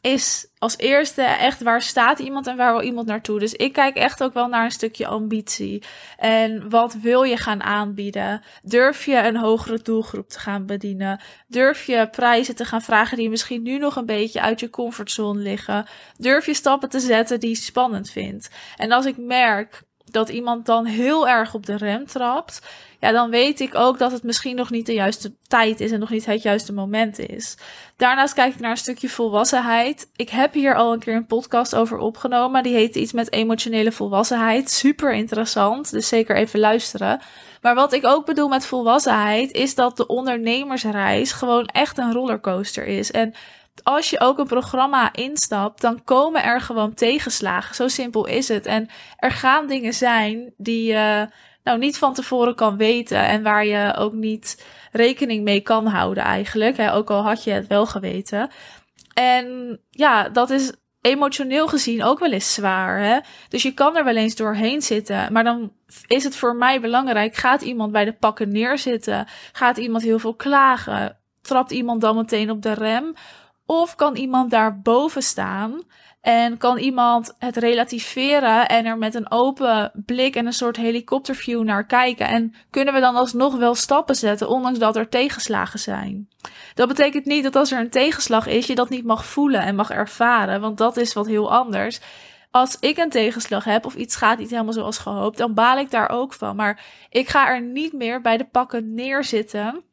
is 0.00 0.46
als 0.58 0.78
eerste 0.78 1.22
echt 1.22 1.62
waar 1.62 1.82
staat 1.82 2.18
iemand 2.18 2.46
en 2.46 2.56
waar 2.56 2.72
wil 2.72 2.82
iemand 2.82 3.06
naartoe. 3.06 3.38
Dus 3.38 3.52
ik 3.52 3.72
kijk 3.72 3.96
echt 3.96 4.22
ook 4.22 4.32
wel 4.34 4.48
naar 4.48 4.64
een 4.64 4.70
stukje 4.70 5.06
ambitie. 5.06 5.82
En 6.16 6.70
wat 6.70 6.94
wil 6.94 7.22
je 7.22 7.36
gaan 7.36 7.62
aanbieden? 7.62 8.42
Durf 8.62 9.04
je 9.04 9.16
een 9.16 9.36
hogere 9.36 9.78
doelgroep 9.82 10.28
te 10.28 10.38
gaan 10.38 10.66
bedienen? 10.66 11.20
Durf 11.46 11.86
je 11.86 12.08
prijzen 12.10 12.56
te 12.56 12.64
gaan 12.64 12.82
vragen 12.82 13.16
die 13.16 13.30
misschien 13.30 13.62
nu 13.62 13.78
nog 13.78 13.96
een 13.96 14.06
beetje 14.06 14.40
uit 14.40 14.60
je 14.60 14.70
comfortzone 14.70 15.40
liggen? 15.40 15.86
Durf 16.16 16.46
je 16.46 16.54
stappen 16.54 16.88
te 16.88 17.00
zetten 17.00 17.40
die 17.40 17.50
je 17.50 17.56
spannend 17.56 18.10
vindt? 18.10 18.50
En 18.76 18.92
als 18.92 19.06
ik 19.06 19.16
merk 19.16 19.82
dat 20.04 20.28
iemand 20.28 20.66
dan 20.66 20.84
heel 20.84 21.28
erg 21.28 21.54
op 21.54 21.66
de 21.66 21.76
rem 21.76 22.06
trapt, 22.06 22.60
ja, 23.00 23.12
dan 23.12 23.30
weet 23.30 23.60
ik 23.60 23.74
ook 23.74 23.98
dat 23.98 24.12
het 24.12 24.22
misschien 24.22 24.56
nog 24.56 24.70
niet 24.70 24.86
de 24.86 24.92
juiste 24.92 25.32
tijd 25.46 25.80
is 25.80 25.90
en 25.90 26.00
nog 26.00 26.10
niet 26.10 26.26
het 26.26 26.42
juiste 26.42 26.72
moment 26.72 27.18
is. 27.18 27.56
Daarnaast 27.96 28.34
kijk 28.34 28.54
ik 28.54 28.60
naar 28.60 28.70
een 28.70 28.76
stukje 28.76 29.08
volwassenheid. 29.08 30.10
Ik 30.16 30.30
heb 30.30 30.52
hier 30.52 30.74
al 30.74 30.92
een 30.92 30.98
keer 30.98 31.14
een 31.14 31.26
podcast 31.26 31.74
over 31.74 31.98
opgenomen. 31.98 32.62
Die 32.62 32.74
heet 32.74 32.96
iets 32.96 33.12
met 33.12 33.32
emotionele 33.32 33.92
volwassenheid. 33.92 34.70
Super 34.70 35.12
interessant, 35.12 35.90
dus 35.90 36.08
zeker 36.08 36.36
even 36.36 36.60
luisteren. 36.60 37.20
Maar 37.60 37.74
wat 37.74 37.92
ik 37.92 38.06
ook 38.06 38.26
bedoel 38.26 38.48
met 38.48 38.66
volwassenheid 38.66 39.52
is 39.52 39.74
dat 39.74 39.96
de 39.96 40.06
ondernemersreis 40.06 41.32
gewoon 41.32 41.66
echt 41.66 41.98
een 41.98 42.12
rollercoaster 42.12 42.86
is. 42.86 43.10
En 43.10 43.34
als 43.84 44.10
je 44.10 44.20
ook 44.20 44.38
een 44.38 44.46
programma 44.46 45.12
instapt, 45.12 45.80
dan 45.80 46.04
komen 46.04 46.44
er 46.44 46.60
gewoon 46.60 46.94
tegenslagen. 46.94 47.74
Zo 47.74 47.88
simpel 47.88 48.26
is 48.26 48.48
het. 48.48 48.66
En 48.66 48.88
er 49.16 49.30
gaan 49.30 49.66
dingen 49.66 49.94
zijn 49.94 50.54
die 50.56 50.92
je 50.92 51.28
nou 51.62 51.78
niet 51.78 51.98
van 51.98 52.14
tevoren 52.14 52.54
kan 52.54 52.76
weten 52.76 53.24
en 53.24 53.42
waar 53.42 53.66
je 53.66 53.94
ook 53.96 54.12
niet 54.12 54.64
rekening 54.92 55.44
mee 55.44 55.60
kan 55.60 55.86
houden 55.86 56.22
eigenlijk. 56.22 56.76
Hè, 56.76 56.94
ook 56.94 57.10
al 57.10 57.22
had 57.22 57.44
je 57.44 57.50
het 57.50 57.66
wel 57.66 57.86
geweten. 57.86 58.50
En 59.14 59.78
ja, 59.90 60.28
dat 60.28 60.50
is 60.50 60.72
emotioneel 61.00 61.68
gezien 61.68 62.04
ook 62.04 62.18
wel 62.18 62.32
eens 62.32 62.54
zwaar. 62.54 62.98
Hè? 62.98 63.18
Dus 63.48 63.62
je 63.62 63.74
kan 63.74 63.96
er 63.96 64.04
wel 64.04 64.16
eens 64.16 64.36
doorheen 64.36 64.82
zitten. 64.82 65.32
Maar 65.32 65.44
dan 65.44 65.72
is 66.06 66.24
het 66.24 66.36
voor 66.36 66.56
mij 66.56 66.80
belangrijk. 66.80 67.34
Gaat 67.34 67.62
iemand 67.62 67.92
bij 67.92 68.04
de 68.04 68.12
pakken 68.12 68.52
neerzitten? 68.52 69.26
Gaat 69.52 69.76
iemand 69.76 70.02
heel 70.02 70.18
veel 70.18 70.34
klagen? 70.34 71.18
Trapt 71.42 71.70
iemand 71.70 72.00
dan 72.00 72.16
meteen 72.16 72.50
op 72.50 72.62
de 72.62 72.72
rem? 72.72 73.14
Of 73.70 73.94
kan 73.94 74.16
iemand 74.16 74.50
daarboven 74.50 75.22
staan 75.22 75.82
en 76.20 76.58
kan 76.58 76.78
iemand 76.78 77.34
het 77.38 77.56
relativeren 77.56 78.68
en 78.68 78.86
er 78.86 78.98
met 78.98 79.14
een 79.14 79.30
open 79.30 79.92
blik 80.06 80.36
en 80.36 80.46
een 80.46 80.52
soort 80.52 80.76
helikopterview 80.76 81.62
naar 81.62 81.86
kijken? 81.86 82.26
En 82.26 82.54
kunnen 82.70 82.94
we 82.94 83.00
dan 83.00 83.16
alsnog 83.16 83.56
wel 83.56 83.74
stappen 83.74 84.14
zetten, 84.14 84.48
ondanks 84.48 84.78
dat 84.78 84.96
er 84.96 85.08
tegenslagen 85.08 85.78
zijn? 85.78 86.28
Dat 86.74 86.88
betekent 86.88 87.24
niet 87.24 87.42
dat 87.42 87.56
als 87.56 87.72
er 87.72 87.80
een 87.80 87.90
tegenslag 87.90 88.46
is, 88.46 88.66
je 88.66 88.74
dat 88.74 88.88
niet 88.88 89.04
mag 89.04 89.24
voelen 89.24 89.62
en 89.62 89.74
mag 89.74 89.90
ervaren, 89.90 90.60
want 90.60 90.78
dat 90.78 90.96
is 90.96 91.12
wat 91.12 91.26
heel 91.26 91.52
anders. 91.52 92.00
Als 92.50 92.76
ik 92.80 92.96
een 92.96 93.10
tegenslag 93.10 93.64
heb 93.64 93.86
of 93.86 93.94
iets 93.94 94.16
gaat 94.16 94.38
niet 94.38 94.50
helemaal 94.50 94.72
zoals 94.72 94.98
gehoopt, 94.98 95.38
dan 95.38 95.54
baal 95.54 95.78
ik 95.78 95.90
daar 95.90 96.08
ook 96.08 96.32
van. 96.32 96.56
Maar 96.56 96.84
ik 97.10 97.28
ga 97.28 97.48
er 97.48 97.62
niet 97.62 97.92
meer 97.92 98.20
bij 98.20 98.36
de 98.36 98.46
pakken 98.46 98.94
neerzitten. 98.94 99.84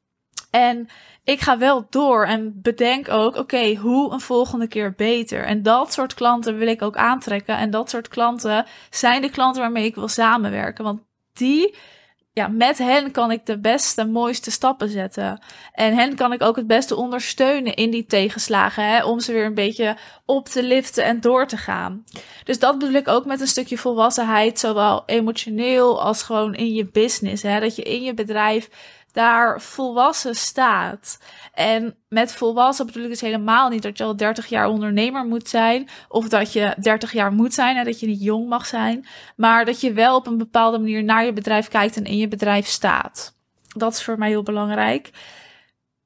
En 0.51 0.87
ik 1.27 1.41
ga 1.41 1.57
wel 1.57 1.87
door 1.89 2.25
en 2.25 2.59
bedenk 2.61 3.09
ook, 3.09 3.35
oké, 3.35 3.75
hoe 3.75 4.11
een 4.11 4.19
volgende 4.19 4.67
keer 4.67 4.93
beter. 4.93 5.45
En 5.45 5.63
dat 5.63 5.93
soort 5.93 6.13
klanten 6.13 6.57
wil 6.57 6.67
ik 6.67 6.81
ook 6.81 6.95
aantrekken. 6.95 7.57
En 7.57 7.69
dat 7.71 7.89
soort 7.89 8.07
klanten 8.07 8.65
zijn 8.89 9.21
de 9.21 9.29
klanten 9.29 9.61
waarmee 9.61 9.85
ik 9.85 9.95
wil 9.95 10.07
samenwerken. 10.07 10.83
Want 10.83 11.01
die, 11.33 11.75
ja, 12.33 12.47
met 12.47 12.77
hen 12.77 13.11
kan 13.11 13.31
ik 13.31 13.45
de 13.45 13.59
beste, 13.59 14.05
mooiste 14.05 14.51
stappen 14.51 14.89
zetten. 14.89 15.41
En 15.71 15.95
hen 15.95 16.15
kan 16.15 16.33
ik 16.33 16.41
ook 16.41 16.55
het 16.55 16.67
beste 16.67 16.95
ondersteunen 16.95 17.75
in 17.75 17.91
die 17.91 18.05
tegenslagen, 18.05 18.83
hè, 18.83 19.05
om 19.05 19.19
ze 19.19 19.31
weer 19.31 19.45
een 19.45 19.53
beetje 19.53 19.97
op 20.25 20.47
te 20.47 20.63
liften 20.63 21.03
en 21.03 21.21
door 21.21 21.47
te 21.47 21.57
gaan. 21.57 22.03
Dus 22.43 22.59
dat 22.59 22.79
bedoel 22.79 22.95
ik 22.95 23.07
ook 23.07 23.25
met 23.25 23.41
een 23.41 23.47
stukje 23.47 23.77
volwassenheid, 23.77 24.59
zowel 24.59 25.03
emotioneel 25.05 26.01
als 26.01 26.23
gewoon 26.23 26.55
in 26.55 26.73
je 26.73 26.85
business. 26.85 27.43
Hè, 27.43 27.59
dat 27.59 27.75
je 27.75 27.83
in 27.83 28.03
je 28.03 28.13
bedrijf 28.13 28.69
daar 29.17 29.61
volwassen 29.61 30.35
staat. 30.35 31.19
En 31.53 31.95
met 32.09 32.31
volwassen 32.31 32.85
bedoel 32.85 33.03
ik 33.03 33.09
dus 33.09 33.21
helemaal 33.21 33.69
niet 33.69 33.81
dat 33.81 33.97
je 33.97 34.03
al 34.03 34.15
30 34.15 34.47
jaar 34.47 34.67
ondernemer 34.67 35.25
moet 35.25 35.49
zijn. 35.49 35.89
Of 36.07 36.27
dat 36.27 36.53
je 36.53 36.75
30 36.79 37.11
jaar 37.11 37.31
moet 37.31 37.53
zijn 37.53 37.77
en 37.77 37.85
dat 37.85 37.99
je 37.99 38.07
niet 38.07 38.23
jong 38.23 38.49
mag 38.49 38.65
zijn. 38.65 39.05
Maar 39.35 39.65
dat 39.65 39.81
je 39.81 39.93
wel 39.93 40.15
op 40.15 40.27
een 40.27 40.37
bepaalde 40.37 40.79
manier 40.79 41.03
naar 41.03 41.25
je 41.25 41.33
bedrijf 41.33 41.67
kijkt 41.67 41.95
en 41.95 42.03
in 42.03 42.17
je 42.17 42.27
bedrijf 42.27 42.67
staat. 42.67 43.35
Dat 43.75 43.93
is 43.93 44.03
voor 44.03 44.17
mij 44.17 44.29
heel 44.29 44.43
belangrijk. 44.43 45.09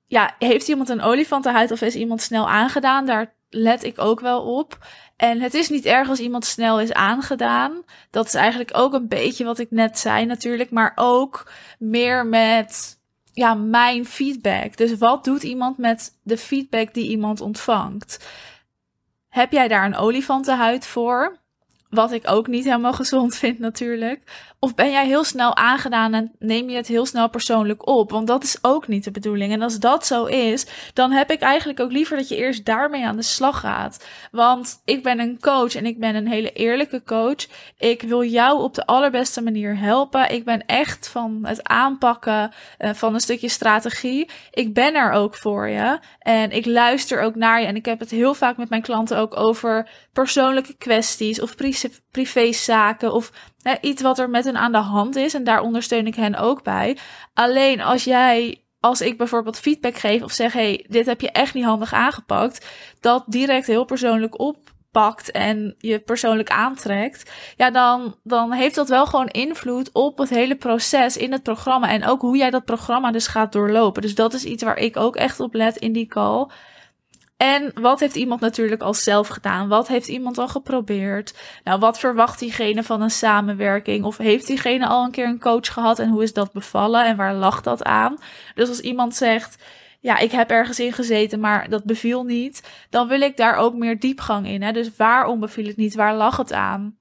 Ja, 0.06 0.36
heeft 0.40 0.68
iemand 0.68 0.90
een 0.90 1.02
olifantenhuid 1.02 1.72
of 1.72 1.82
is 1.82 1.96
iemand 1.96 2.22
snel 2.22 2.50
aangedaan? 2.50 3.06
Daar 3.06 3.34
let 3.50 3.84
ik 3.84 4.00
ook 4.00 4.20
wel 4.20 4.42
op. 4.42 4.78
En 5.18 5.42
het 5.42 5.54
is 5.54 5.70
niet 5.70 5.86
erg 5.86 6.10
als 6.10 6.20
iemand 6.20 6.46
snel 6.46 6.80
is 6.80 6.94
aangedaan. 6.94 7.84
Dat 8.10 8.26
is 8.26 8.34
eigenlijk 8.34 8.70
ook 8.74 8.94
een 8.94 9.08
beetje 9.08 9.46
wat 9.46 9.60
ik 9.60 9.72
net 9.72 10.00
zei 10.00 10.26
natuurlijk. 10.26 10.72
Maar 10.72 10.92
ook 10.96 11.52
meer 11.80 12.26
met 12.26 13.00
ja, 13.34 13.54
mijn 13.54 14.06
feedback. 14.06 14.78
Dus 14.78 14.98
wat 14.98 15.24
doet 15.24 15.44
iemand 15.44 15.78
met 15.78 16.20
de 16.24 16.38
feedback 16.38 16.94
die 16.94 17.10
iemand 17.10 17.42
ontvangt? 17.42 18.28
Heb 19.30 19.52
jij 19.52 19.68
daar 19.68 19.86
een 19.86 19.96
olifantenhuid 19.96 20.86
voor? 20.86 21.41
Wat 21.92 22.12
ik 22.12 22.30
ook 22.30 22.48
niet 22.48 22.64
helemaal 22.64 22.94
gezond 22.94 23.36
vind 23.36 23.60
natuurlijk. 23.60 24.22
Of 24.64 24.76
ben 24.76 24.92
jij 24.92 25.06
heel 25.06 25.24
snel 25.24 25.56
aangedaan 25.56 26.14
en 26.14 26.32
neem 26.40 26.70
je 26.70 26.76
het 26.76 26.88
heel 26.88 27.06
snel 27.06 27.30
persoonlijk 27.30 27.88
op? 27.88 28.12
Want 28.12 28.28
dat 28.28 28.44
is 28.44 28.58
ook 28.62 28.88
niet 28.88 29.04
de 29.04 29.12
bedoeling. 29.12 29.54
En 29.54 29.62
als 29.62 29.80
dat 29.80 30.06
zo 30.06 30.26
is, 30.26 30.66
dan 30.94 31.12
heb 31.12 31.32
ik 31.32 31.40
eigenlijk 31.42 31.80
ook 31.80 31.92
liever 31.92 32.18
dat 32.18 32.28
je 32.28 32.36
eerst 32.36 32.66
daarmee 32.66 33.06
aan 33.06 33.16
de 33.16 33.22
slag 33.22 33.60
gaat. 33.60 34.06
Want 34.32 34.82
ik 34.86 35.04
ben 35.04 35.20
een 35.20 35.40
coach 35.40 35.76
en 35.76 35.86
ik 35.86 36.00
ben 36.00 36.16
een 36.16 36.28
hele 36.28 36.52
eerlijke 36.52 37.04
coach. 37.04 37.48
Ik 37.78 38.02
wil 38.02 38.24
jou 38.24 38.62
op 38.62 38.74
de 38.76 38.86
allerbeste 38.86 39.42
manier 39.42 39.78
helpen. 39.78 40.32
Ik 40.32 40.46
ben 40.46 40.66
echt 40.66 41.08
van 41.08 41.40
het 41.44 41.64
aanpakken 41.64 42.52
uh, 42.80 42.94
van 42.94 43.14
een 43.14 43.20
stukje 43.20 43.50
strategie. 43.50 44.30
Ik 44.52 44.74
ben 44.74 44.96
er 44.96 45.12
ook 45.12 45.36
voor 45.36 45.68
je. 45.68 46.00
En 46.20 46.52
ik 46.52 46.66
luister 46.66 47.22
ook 47.22 47.36
naar 47.36 47.62
je. 47.62 47.68
En 47.68 47.76
ik 47.76 47.86
heb 47.86 48.00
het 48.00 48.12
heel 48.12 48.34
vaak 48.34 48.58
met 48.58 48.70
mijn 48.70 48.82
klanten 48.82 49.18
ook 49.18 49.38
over 49.38 49.90
persoonlijke 50.14 50.76
kwesties 50.78 51.42
of 51.42 51.56
privézaken 52.12 53.14
of 53.14 53.32
hè, 53.62 53.76
iets 53.82 54.02
wat 54.02 54.20
er 54.20 54.30
met 54.30 54.46
hen 54.46 54.58
aan 54.58 54.72
de 54.72 54.78
hand 54.78 55.16
is. 55.16 55.34
En 55.34 55.44
daar 55.44 55.62
ondersteun 55.62 56.08
ik 56.08 56.16
hen 56.16 56.36
ook 56.36 56.64
bij. 56.64 56.98
Alleen 57.34 57.82
als 57.82 58.04
jij, 58.04 58.64
als 58.80 59.02
ik 59.02 59.18
bijvoorbeeld 59.18 59.60
feedback 59.60 59.96
geef 59.96 60.24
of 60.24 60.32
zeg: 60.32 60.54
hey, 60.54 60.86
dit 60.90 61.06
heb 61.06 61.22
je 61.22 61.32
echt 61.32 61.54
niet 61.54 61.66
handig 61.66 61.94
aangepakt, 61.94 62.66
dat 63.00 63.24
direct 63.28 63.68
heel 63.68 63.86
persoonlijk 63.86 64.40
oppakt 64.40 65.32
en 65.32 65.76
je 65.78 66.00
persoonlijk 66.00 66.50
aantrekt, 66.50 67.32
ja, 67.58 67.72
dan, 67.72 68.16
dan 68.24 68.52
heeft 68.52 68.76
dat 68.76 68.90
wel 68.90 69.06
gewoon 69.06 69.28
invloed 69.28 69.90
op 69.92 70.18
het 70.18 70.30
hele 70.30 70.56
proces 70.56 71.18
in 71.18 71.32
het 71.32 71.44
programma 71.44 71.90
en 71.90 72.06
ook 72.06 72.22
hoe 72.22 72.38
jij 72.38 72.50
dat 72.50 72.66
programma 72.66 73.12
dus 73.12 73.28
gaat 73.28 73.52
doorlopen. 73.52 74.02
Dus 74.02 74.16
dat 74.16 74.34
is 74.34 74.44
iets 74.44 74.64
waar 74.64 74.78
ik 74.78 74.98
ook 74.98 75.16
echt 75.16 75.40
op 75.40 75.54
let 75.54 75.78
in 75.78 75.92
die 75.92 76.08
call. 76.08 76.48
En 77.42 77.72
wat 77.74 78.00
heeft 78.00 78.16
iemand 78.16 78.42
natuurlijk 78.42 78.82
al 78.82 78.94
zelf 78.94 79.28
gedaan? 79.28 79.68
Wat 79.68 79.88
heeft 79.88 80.08
iemand 80.08 80.38
al 80.38 80.48
geprobeerd? 80.48 81.34
Nou, 81.64 81.80
wat 81.80 82.00
verwacht 82.00 82.40
diegene 82.40 82.84
van 82.84 83.02
een 83.02 83.12
samenwerking? 83.12 84.06
Of 84.06 84.18
heeft 84.18 84.48
diegene 84.48 84.88
al 84.88 85.04
een 85.04 85.12
keer 85.12 85.26
een 85.26 85.40
coach 85.40 85.74
gehad 85.74 86.00
en 86.00 86.10
hoe 86.10 86.24
is 86.24 86.34
dat 86.34 86.52
bevallen 86.52 87.06
en 87.06 87.16
waar 87.16 87.34
lag 87.34 87.62
dat 87.62 87.84
aan? 87.84 88.18
Dus 88.56 88.70
als 88.70 88.80
iemand 88.80 89.16
zegt, 89.16 89.64
ja, 90.00 90.18
ik 90.18 90.32
heb 90.32 90.50
ergens 90.50 90.80
in 90.80 90.94
gezeten, 90.94 91.40
maar 91.40 91.70
dat 91.70 91.84
beviel 91.84 92.24
niet, 92.24 92.70
dan 92.90 93.08
wil 93.08 93.22
ik 93.22 93.38
daar 93.38 93.56
ook 93.56 93.74
meer 93.74 94.00
diepgang 94.00 94.48
in. 94.48 94.62
Hè? 94.62 94.72
Dus 94.72 94.90
waarom 94.98 95.40
beviel 95.40 95.66
het 95.66 95.78
niet? 95.78 95.96
Waar 95.96 96.16
lag 96.16 96.38
het 96.38 96.54
aan? 96.54 96.98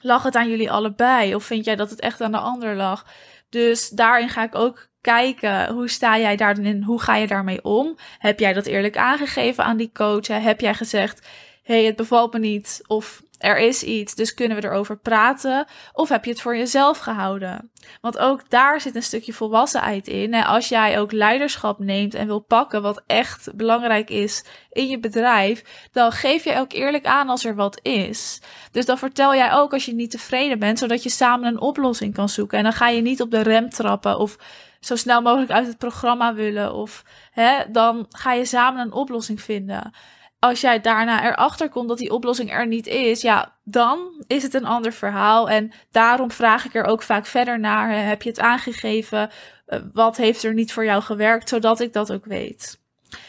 Lag 0.00 0.22
het 0.22 0.34
aan 0.34 0.48
jullie 0.48 0.70
allebei? 0.70 1.34
Of 1.34 1.44
vind 1.44 1.64
jij 1.64 1.76
dat 1.76 1.90
het 1.90 2.00
echt 2.00 2.20
aan 2.20 2.32
de 2.32 2.38
ander 2.38 2.76
lag? 2.76 3.06
Dus 3.48 3.88
daarin 3.88 4.28
ga 4.28 4.42
ik 4.42 4.54
ook 4.54 4.88
kijken, 5.04 5.72
hoe 5.72 5.88
sta 5.88 6.18
jij 6.18 6.36
daarin? 6.36 6.82
Hoe 6.82 7.00
ga 7.00 7.16
je 7.16 7.26
daarmee 7.26 7.64
om? 7.64 7.96
Heb 8.18 8.38
jij 8.38 8.52
dat 8.52 8.66
eerlijk 8.66 8.96
aangegeven 8.96 9.64
aan 9.64 9.76
die 9.76 9.90
coach? 9.92 10.26
Heb 10.26 10.60
jij 10.60 10.74
gezegd, 10.74 11.26
hey, 11.62 11.84
het 11.84 11.96
bevalt 11.96 12.32
me 12.32 12.38
niet 12.38 12.82
of 12.86 13.22
er 13.38 13.58
is 13.58 13.82
iets, 13.82 14.14
dus 14.14 14.34
kunnen 14.34 14.60
we 14.60 14.64
erover 14.66 14.98
praten? 14.98 15.66
Of 15.92 16.08
heb 16.08 16.24
je 16.24 16.30
het 16.30 16.40
voor 16.40 16.56
jezelf 16.56 16.98
gehouden? 16.98 17.70
Want 18.00 18.18
ook 18.18 18.50
daar 18.50 18.80
zit 18.80 18.94
een 18.94 19.02
stukje 19.02 19.32
volwassenheid 19.32 20.08
in. 20.08 20.34
Als 20.34 20.68
jij 20.68 20.98
ook 20.98 21.12
leiderschap 21.12 21.78
neemt 21.78 22.14
en 22.14 22.26
wil 22.26 22.40
pakken 22.40 22.82
wat 22.82 23.02
echt 23.06 23.56
belangrijk 23.56 24.10
is 24.10 24.44
in 24.70 24.88
je 24.88 25.00
bedrijf, 25.00 25.88
dan 25.92 26.12
geef 26.12 26.44
je 26.44 26.58
ook 26.58 26.72
eerlijk 26.72 27.06
aan 27.06 27.28
als 27.28 27.44
er 27.44 27.54
wat 27.54 27.80
is. 27.82 28.40
Dus 28.72 28.86
dan 28.86 28.98
vertel 28.98 29.34
jij 29.34 29.52
ook 29.52 29.72
als 29.72 29.84
je 29.84 29.94
niet 29.94 30.10
tevreden 30.10 30.58
bent, 30.58 30.78
zodat 30.78 31.02
je 31.02 31.10
samen 31.10 31.48
een 31.48 31.60
oplossing 31.60 32.14
kan 32.14 32.28
zoeken. 32.28 32.58
En 32.58 32.64
dan 32.64 32.72
ga 32.72 32.88
je 32.88 33.02
niet 33.02 33.20
op 33.20 33.30
de 33.30 33.42
rem 33.42 33.70
trappen 33.70 34.18
of 34.18 34.36
zo 34.86 34.96
snel 34.96 35.22
mogelijk 35.22 35.50
uit 35.50 35.66
het 35.66 35.78
programma 35.78 36.34
willen. 36.34 36.74
Of 36.74 37.04
hè, 37.30 37.70
dan 37.70 38.06
ga 38.08 38.32
je 38.32 38.44
samen 38.44 38.80
een 38.80 38.92
oplossing 38.92 39.40
vinden. 39.42 39.92
Als 40.38 40.60
jij 40.60 40.80
daarna 40.80 41.24
erachter 41.24 41.68
komt 41.68 41.88
dat 41.88 41.98
die 41.98 42.12
oplossing 42.12 42.52
er 42.52 42.66
niet 42.66 42.86
is, 42.86 43.20
ja, 43.20 43.56
dan 43.64 44.24
is 44.26 44.42
het 44.42 44.54
een 44.54 44.64
ander 44.64 44.92
verhaal. 44.92 45.50
En 45.50 45.72
daarom 45.90 46.30
vraag 46.30 46.64
ik 46.64 46.74
er 46.74 46.84
ook 46.84 47.02
vaak 47.02 47.26
verder 47.26 47.60
naar. 47.60 48.06
Heb 48.06 48.22
je 48.22 48.28
het 48.28 48.40
aangegeven? 48.40 49.30
Eh, 49.66 49.80
wat 49.92 50.16
heeft 50.16 50.42
er 50.42 50.54
niet 50.54 50.72
voor 50.72 50.84
jou 50.84 51.02
gewerkt, 51.02 51.48
zodat 51.48 51.80
ik 51.80 51.92
dat 51.92 52.12
ook 52.12 52.24
weet? 52.24 52.83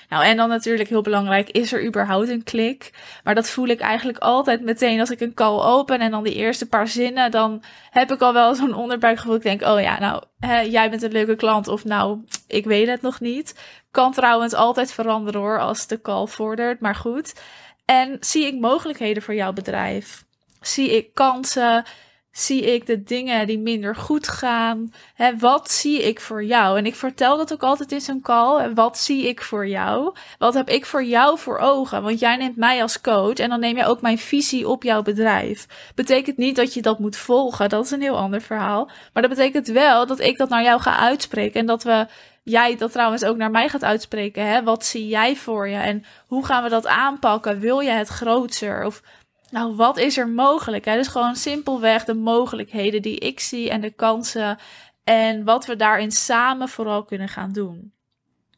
Nou, 0.10 0.24
en 0.24 0.38
dan 0.38 0.50
natuurlijk 0.50 0.90
heel 0.90 1.02
belangrijk, 1.02 1.50
is 1.50 1.74
er 1.74 1.86
überhaupt 1.86 2.30
een 2.30 2.44
klik? 2.44 2.92
Maar 3.24 3.36
dat 3.36 3.50
voel 3.50 3.68
ik 3.68 3.80
eigenlijk 3.80 4.18
altijd 4.18 4.62
meteen 4.62 5.00
als 5.00 5.10
ik 5.10 5.20
een 5.20 5.34
call 5.34 5.60
open 5.60 6.00
en 6.00 6.12
dan 6.12 6.24
die 6.24 6.36
eerste 6.36 6.68
paar 6.68 6.88
zinnen, 6.88 7.32
dan 7.32 7.64
heb 7.90 8.12
ik 8.12 8.22
al 8.22 8.34
wel 8.34 8.56
zo'n 8.56 8.74
onderbuikgevoel. 8.74 9.36
Ik 9.36 9.42
denk, 9.42 9.62
oh 9.62 9.82
ja, 9.82 10.00
nou, 10.00 10.24
hè, 10.40 10.60
jij 10.60 10.90
bent 10.90 11.04
een 11.04 11.12
leuke 11.12 11.36
klant 11.36 11.68
of 11.68 11.84
nou, 11.84 12.20
ik 12.48 12.66
weet 12.66 12.88
het 12.88 13.02
nog 13.02 13.20
niet. 13.20 13.56
Kan 13.92 14.12
trouwens 14.12 14.54
altijd 14.54 14.92
veranderen 14.92 15.42
hoor, 15.42 15.60
als 15.60 15.88
de 15.88 16.02
call 16.02 16.28
vordert, 16.28 16.80
maar 16.80 16.96
goed. 16.96 17.34
En 17.86 18.18
zie 18.20 18.46
ik 18.46 18.60
mogelijkheden 18.60 19.24
voor 19.24 19.36
jouw 19.36 19.54
bedrijf? 19.54 20.26
Zie 20.62 20.96
ik 20.96 21.14
kansen? 21.14 21.84
Zie 22.38 22.74
ik 22.74 22.86
de 22.86 23.04
dingen 23.04 23.48
die 23.48 23.60
minder 23.60 23.96
goed 23.96 24.28
gaan? 24.28 24.94
Hè, 25.14 25.38
wat 25.38 25.72
zie 25.72 26.04
ik 26.04 26.20
voor 26.20 26.44
jou? 26.44 26.78
En 26.78 26.86
ik 26.86 26.96
vertel 26.96 27.38
dat 27.38 27.54
ook 27.54 27.64
altijd 27.64 27.92
in 27.92 28.02
zo'n 28.02 28.22
call. 28.22 28.74
Wat 28.74 28.98
zie 28.98 29.28
ik 29.28 29.42
voor 29.42 29.68
jou? 29.68 30.16
Wat 30.38 30.54
heb 30.54 30.70
ik 30.70 30.86
voor 30.86 31.04
jou 31.04 31.40
voor 31.40 31.58
ogen? 31.58 32.04
Want 32.04 32.20
jij 32.20 32.36
neemt 32.36 32.56
mij 32.56 32.82
als 32.82 33.02
coach 33.02 33.34
en 33.34 33.50
dan 33.50 33.60
neem 33.60 33.78
je 33.78 33.86
ook 33.86 34.02
mijn 34.02 34.18
visie 34.18 34.68
op 34.68 34.84
jouw 34.84 35.02
bedrijf. 35.02 35.68
Betekent 35.96 36.38
niet 36.38 36.56
dat 36.56 36.74
je 36.74 36.82
dat 36.82 37.00
moet 37.00 37.18
volgen. 37.18 37.70
Dat 37.70 37.86
is 37.86 37.92
een 37.92 38.02
heel 38.02 38.18
ander 38.18 38.42
verhaal. 38.42 38.90
Maar 39.14 39.24
dat 39.24 39.32
betekent 39.32 39.68
wel 39.68 40.08
dat 40.08 40.20
ik 40.20 40.38
dat 40.38 40.50
naar 40.50 40.64
jou 40.64 40.82
ga 40.82 40.98
uitspreken 40.98 41.60
en 41.60 41.66
dat 41.66 41.84
we 41.84 42.08
jij 42.44 42.76
dat 42.76 42.92
trouwens 42.92 43.24
ook 43.24 43.38
naar 43.38 43.52
mij 43.52 43.70
gaat 43.70 43.84
uitspreken. 43.84 44.48
Hè? 44.48 44.64
Wat 44.64 44.86
zie 44.86 45.08
jij 45.08 45.36
voor 45.36 45.68
je? 45.68 45.78
En 45.78 46.04
hoe 46.28 46.46
gaan 46.46 46.64
we 46.64 46.70
dat 46.70 46.88
aanpakken? 46.88 47.60
Wil 47.60 47.80
je 47.80 47.92
het 47.92 48.08
groter? 48.08 48.86
Of 48.86 49.02
nou, 49.56 49.76
wat 49.76 49.98
is 49.98 50.18
er 50.18 50.28
mogelijk? 50.28 50.86
Hè? 50.86 50.96
Dus 50.96 51.08
gewoon 51.08 51.36
simpelweg 51.36 52.06
de 52.06 52.14
mogelijkheden 52.14 53.02
die 53.02 53.20
ik 53.20 53.40
zie 53.40 53.70
en 53.70 53.82
de 53.82 53.92
kansen. 53.92 54.58
En 55.04 55.44
wat 55.44 55.66
we 55.66 55.76
daarin 55.76 56.12
samen 56.12 56.70
vooral 56.70 57.04
kunnen 57.04 57.30
gaan 57.30 57.52
doen. 57.52 57.94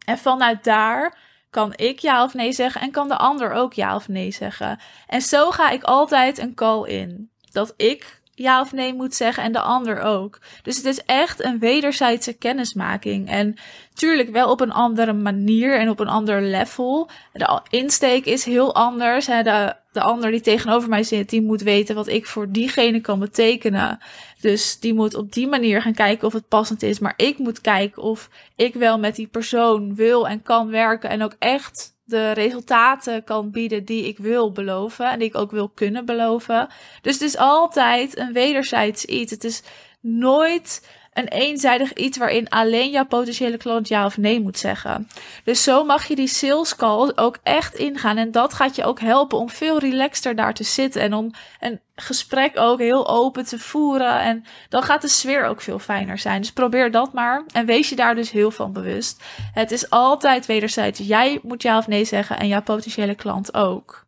En 0.06 0.18
vanuit 0.18 0.64
daar 0.64 1.18
kan 1.50 1.74
ik 1.76 2.00
ja 2.00 2.24
of 2.24 2.34
nee 2.34 2.52
zeggen 2.52 2.82
en 2.82 2.92
kan 2.92 3.08
de 3.08 3.18
ander 3.18 3.52
ook 3.52 3.74
ja 3.74 3.96
of 3.96 4.08
nee 4.08 4.32
zeggen. 4.32 4.80
En 5.08 5.22
zo 5.22 5.52
ga 5.52 5.70
ik 5.70 5.84
altijd 5.84 6.38
een 6.38 6.54
call 6.54 6.88
in. 6.88 7.32
Dat 7.52 7.74
ik 7.76 8.17
ja 8.40 8.62
of 8.62 8.72
nee 8.72 8.94
moet 8.94 9.16
zeggen 9.16 9.44
en 9.44 9.52
de 9.52 9.60
ander 9.60 10.02
ook. 10.02 10.40
Dus 10.62 10.78
het 10.78 10.86
is 10.86 11.04
echt 11.06 11.44
een 11.44 11.60
wederzijdse 11.60 12.34
kennismaking. 12.34 13.30
En 13.30 13.56
tuurlijk 13.94 14.30
wel 14.30 14.52
op 14.52 14.62
een 14.62 14.72
andere 14.72 15.14
manier 15.14 15.80
en 15.80 15.90
op 15.90 16.00
een 16.00 16.08
ander 16.08 16.42
level. 16.42 17.10
De 17.34 17.62
insteek 17.70 18.26
is 18.26 18.46
heel 18.46 18.76
anders. 18.76 19.26
De, 19.26 19.76
de 19.92 20.02
ander 20.02 20.32
die 20.32 20.42
tegenover 20.42 20.90
mij 20.90 21.04
zit, 21.04 21.30
die 21.30 21.42
moet 21.42 21.62
weten 21.62 21.96
wat 21.96 22.08
ik 22.08 22.26
voor 22.26 22.52
diegene 22.52 23.02
kan 23.02 23.20
betekenen. 23.20 24.00
Dus 24.42 24.80
die 24.80 24.94
moet 24.94 25.16
op 25.16 25.34
die 25.34 25.48
manier 25.48 25.82
gaan 25.82 25.94
kijken 25.94 26.28
of 26.28 26.34
het 26.34 26.48
passend 26.48 26.84
is. 26.84 27.00
Maar 27.00 27.14
ik 27.16 27.38
moet 27.38 27.62
kijken 27.62 28.02
of 28.02 28.30
ik 28.56 28.74
wel 28.74 29.00
met 29.00 29.16
die 29.16 29.28
persoon 29.28 29.96
wil 29.96 30.28
en 30.28 30.42
kan 30.42 30.70
werken 30.70 31.10
en 31.10 31.24
ook 31.24 31.36
echt 31.40 31.96
de 32.08 32.32
resultaten 32.32 33.24
kan 33.24 33.52
bieden 33.52 33.86
die 33.86 34.08
ik 34.08 34.18
wil 34.18 34.52
beloven 34.52 35.12
en 35.12 35.20
die 35.20 35.28
ik 35.28 35.36
ook 35.36 35.52
wil 35.52 35.70
kunnen 35.70 36.06
beloven. 36.06 36.68
Dus 37.02 37.14
het 37.14 37.22
is 37.22 37.38
altijd 37.38 38.18
een 38.18 38.34
wederzijds 38.34 39.06
iets. 39.06 39.32
Het 39.32 39.44
is 39.44 39.64
nooit 40.00 40.88
een 41.18 41.28
eenzijdig 41.28 41.94
iets 41.94 42.18
waarin 42.18 42.50
alleen 42.50 42.90
jouw 42.90 43.06
potentiële 43.06 43.58
klant 43.58 43.88
ja 43.88 44.06
of 44.06 44.18
nee 44.18 44.42
moet 44.42 44.58
zeggen. 44.58 45.08
Dus 45.44 45.64
zo 45.64 45.84
mag 45.84 46.08
je 46.08 46.16
die 46.16 46.28
sales 46.28 46.76
call 46.76 47.12
ook 47.16 47.38
echt 47.44 47.76
ingaan. 47.76 48.18
En 48.18 48.32
dat 48.32 48.54
gaat 48.54 48.76
je 48.76 48.84
ook 48.84 49.00
helpen 49.00 49.38
om 49.38 49.50
veel 49.50 49.80
relaxter 49.80 50.36
daar 50.36 50.54
te 50.54 50.64
zitten. 50.64 51.02
En 51.02 51.14
om 51.14 51.32
een 51.60 51.80
gesprek 51.96 52.60
ook 52.60 52.80
heel 52.80 53.08
open 53.08 53.46
te 53.46 53.60
voeren. 53.60 54.20
En 54.20 54.46
dan 54.70 54.84
gaat 54.84 55.02
de 55.02 55.08
sfeer 55.08 55.46
ook 55.46 55.62
veel 55.62 55.80
fijner 55.80 56.18
zijn. 56.18 56.42
Dus 56.42 56.52
probeer 56.52 56.92
dat 56.92 57.14
maar. 57.14 57.44
En 57.54 57.66
wees 57.66 57.90
je 57.90 57.96
daar 57.96 58.16
dus 58.16 58.32
heel 58.32 58.52
van 58.52 58.74
bewust. 58.74 59.24
Het 59.54 59.72
is 59.72 59.90
altijd 59.90 60.46
wederzijds. 60.46 61.00
Jij 61.00 61.40
moet 61.44 61.62
ja 61.62 61.78
of 61.78 61.88
nee 61.88 62.06
zeggen 62.06 62.40
en 62.40 62.48
jouw 62.48 62.62
potentiële 62.62 63.16
klant 63.16 63.54
ook. 63.54 64.06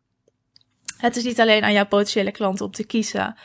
Het 0.96 1.16
is 1.16 1.24
niet 1.24 1.40
alleen 1.40 1.64
aan 1.64 1.72
jouw 1.72 1.86
potentiële 1.86 2.30
klant 2.30 2.60
om 2.60 2.70
te 2.70 2.84
kiezen. 2.84 3.36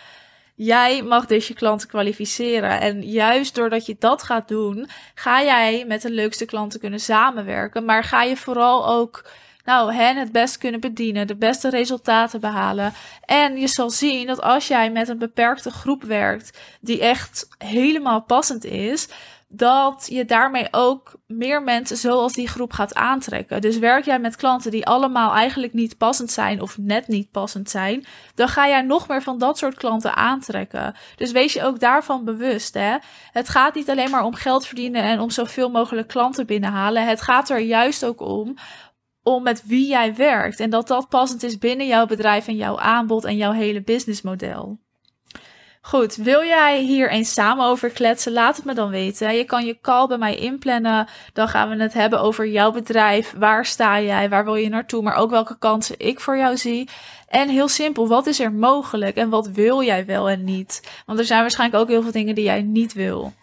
Jij 0.56 1.04
mag 1.04 1.26
dus 1.26 1.48
je 1.48 1.54
klanten 1.54 1.88
kwalificeren. 1.88 2.80
En 2.80 3.02
juist 3.02 3.56
doordat 3.56 3.86
je 3.86 3.96
dat 4.00 4.24
gaat 4.24 4.48
doen, 4.48 4.88
ga 5.16 5.44
jij 5.44 5.86
met 5.88 6.02
de 6.02 6.12
leukste 6.12 6.46
klanten 6.46 6.80
kunnen 6.80 7.00
samenwerken. 7.00 7.86
Maar 7.86 8.04
ga 8.04 8.24
je 8.24 8.38
vooral 8.38 8.88
ook 8.88 9.26
nou, 9.66 9.94
hen 9.94 10.18
het 10.18 10.32
best 10.32 10.58
kunnen 10.58 10.80
bedienen, 10.80 11.28
de 11.28 11.36
beste 11.36 11.70
resultaten 11.70 12.40
behalen. 12.40 12.94
En 13.26 13.58
je 13.58 13.68
zal 13.68 13.90
zien 13.90 14.28
dat 14.28 14.42
als 14.42 14.68
jij 14.68 14.92
met 14.92 15.08
een 15.08 15.18
beperkte 15.18 15.72
groep 15.72 16.04
werkt, 16.04 16.60
die 16.80 17.02
echt 17.02 17.48
helemaal 17.58 18.22
passend 18.22 18.66
is, 18.66 19.08
dat 19.56 20.08
je 20.10 20.26
daarmee 20.26 20.68
ook 20.72 21.14
meer 21.28 21.64
mensen 21.64 21.98
zoals 21.98 22.34
die 22.34 22.48
groep 22.48 22.74
gaat 22.74 22.96
aantrekken. 22.96 23.62
Dus 23.62 23.78
werk 23.78 24.06
jij 24.06 24.20
met 24.20 24.36
klanten 24.36 24.72
die 24.72 24.86
allemaal 24.86 25.34
eigenlijk 25.34 25.74
niet 25.74 25.98
passend 25.98 26.32
zijn 26.32 26.62
of 26.62 26.78
net 26.78 27.08
niet 27.08 27.32
passend 27.32 27.70
zijn, 27.70 28.06
dan 28.36 28.48
ga 28.48 28.68
jij 28.68 28.82
nog 28.82 29.08
meer 29.08 29.22
van 29.22 29.38
dat 29.38 29.58
soort 29.58 29.76
klanten 29.76 30.16
aantrekken. 30.16 30.96
Dus 31.16 31.32
wees 31.32 31.54
je 31.54 31.64
ook 31.64 31.80
daarvan 31.80 32.26
bewust. 32.26 32.74
Hè? 32.74 32.98
Het 33.32 33.50
gaat 33.50 33.76
niet 33.76 33.90
alleen 33.90 34.10
maar 34.10 34.24
om 34.24 34.34
geld 34.34 34.66
verdienen 34.66 35.04
en 35.04 35.20
om 35.20 35.30
zoveel 35.30 35.70
mogelijk 35.70 36.08
klanten 36.08 36.46
binnenhalen. 36.46 37.08
Het 37.08 37.22
gaat 37.22 37.50
er 37.50 37.60
juist 37.60 38.06
ook 38.06 38.22
om 38.22 38.56
om 39.24 39.44
met 39.44 39.66
wie 39.66 39.88
jij 39.88 40.16
werkt 40.16 40.60
en 40.60 40.70
dat 40.70 40.88
dat 40.88 41.10
passend 41.10 41.44
is 41.44 41.58
binnen 41.58 41.88
jouw 41.88 42.06
bedrijf 42.06 42.48
en 42.48 42.56
jouw 42.56 42.80
aanbod 42.80 43.24
en 43.24 43.38
jouw 43.38 43.52
hele 43.52 43.84
businessmodel. 43.84 44.80
Goed, 45.88 46.16
wil 46.16 46.44
jij 46.44 46.82
hier 46.82 47.10
eens 47.10 47.34
samen 47.34 47.66
over 47.66 47.90
kletsen? 47.90 48.32
Laat 48.32 48.56
het 48.56 48.66
me 48.66 48.74
dan 48.74 48.90
weten. 48.90 49.36
Je 49.36 49.44
kan 49.44 49.66
je 49.66 49.78
call 49.82 50.08
bij 50.08 50.18
mij 50.18 50.36
inplannen. 50.36 51.08
Dan 51.34 51.48
gaan 51.48 51.70
we 51.70 51.84
het 51.84 51.94
hebben 51.94 52.20
over 52.22 52.48
jouw 52.48 52.72
bedrijf. 52.72 53.34
Waar 53.38 53.66
sta 53.66 54.02
jij? 54.02 54.30
Waar 54.30 54.44
wil 54.44 54.56
je 54.56 54.70
naartoe? 54.70 55.02
Maar 55.02 55.16
ook 55.16 55.30
welke 55.30 55.58
kansen 55.58 55.96
ik 55.98 56.20
voor 56.20 56.38
jou 56.38 56.58
zie. 56.58 56.90
En 57.28 57.50
heel 57.50 57.68
simpel, 57.68 58.08
wat 58.08 58.28
is 58.28 58.40
er 58.40 58.52
mogelijk 58.52 59.16
en 59.16 59.30
wat 59.30 59.48
wil 59.48 59.84
jij 59.84 60.06
wel 60.06 60.30
en 60.30 60.44
niet? 60.44 60.82
Want 61.06 61.20
er 61.20 61.26
zijn 61.26 61.42
waarschijnlijk 61.42 61.82
ook 61.82 61.90
heel 61.90 62.02
veel 62.02 62.12
dingen 62.12 62.36
die 62.36 62.44
jij 62.44 62.62
niet 62.62 62.94
wil. 62.94 63.34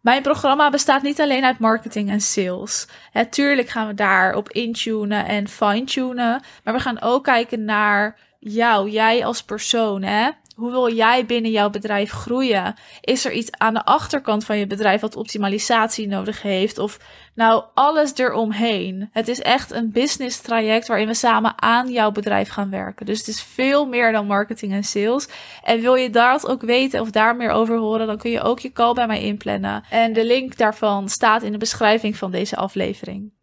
Mijn 0.00 0.22
programma 0.22 0.70
bestaat 0.70 1.02
niet 1.02 1.20
alleen 1.20 1.44
uit 1.44 1.58
marketing 1.58 2.10
en 2.10 2.20
sales. 2.20 2.88
Natuurlijk 3.12 3.68
gaan 3.68 3.86
we 3.86 3.94
daar 3.94 4.34
op 4.34 4.50
intunen 4.50 5.26
en 5.26 5.48
fine-tunen. 5.48 6.42
Maar 6.64 6.74
we 6.74 6.80
gaan 6.80 7.00
ook 7.00 7.24
kijken 7.24 7.64
naar 7.64 8.18
jou, 8.38 8.90
jij 8.90 9.24
als 9.24 9.42
persoon. 9.42 10.02
Hè? 10.02 10.28
Hoe 10.56 10.70
wil 10.70 10.94
jij 10.94 11.26
binnen 11.26 11.50
jouw 11.50 11.70
bedrijf 11.70 12.10
groeien? 12.10 12.74
Is 13.00 13.24
er 13.24 13.32
iets 13.32 13.50
aan 13.50 13.74
de 13.74 13.84
achterkant 13.84 14.44
van 14.44 14.58
je 14.58 14.66
bedrijf 14.66 15.00
wat 15.00 15.16
optimalisatie 15.16 16.08
nodig 16.08 16.42
heeft? 16.42 16.78
Of 16.78 16.98
nou 17.34 17.64
alles 17.74 18.16
eromheen? 18.16 19.08
Het 19.12 19.28
is 19.28 19.40
echt 19.40 19.70
een 19.70 19.92
business 19.92 20.40
traject 20.40 20.86
waarin 20.86 21.06
we 21.06 21.14
samen 21.14 21.62
aan 21.62 21.92
jouw 21.92 22.10
bedrijf 22.10 22.48
gaan 22.48 22.70
werken. 22.70 23.06
Dus 23.06 23.18
het 23.18 23.28
is 23.28 23.42
veel 23.42 23.86
meer 23.86 24.12
dan 24.12 24.26
marketing 24.26 24.72
en 24.72 24.84
sales. 24.84 25.28
En 25.62 25.80
wil 25.80 25.94
je 25.94 26.10
dat 26.10 26.46
ook 26.46 26.62
weten 26.62 27.00
of 27.00 27.10
daar 27.10 27.36
meer 27.36 27.50
over 27.50 27.78
horen, 27.78 28.06
dan 28.06 28.18
kun 28.18 28.30
je 28.30 28.42
ook 28.42 28.58
je 28.58 28.72
call 28.72 28.92
bij 28.92 29.06
mij 29.06 29.20
inplannen. 29.20 29.84
En 29.90 30.12
de 30.12 30.24
link 30.24 30.56
daarvan 30.56 31.08
staat 31.08 31.42
in 31.42 31.52
de 31.52 31.58
beschrijving 31.58 32.16
van 32.16 32.30
deze 32.30 32.56
aflevering. 32.56 33.34